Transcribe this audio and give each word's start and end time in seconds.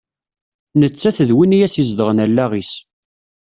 Nettat 0.79 1.17
d 1.27 1.29
win 1.35 1.55
i 1.57 1.59
as-izedɣen 1.65 2.23
allaɣ-is. 2.25 2.73